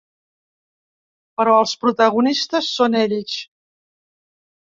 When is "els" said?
1.65-1.73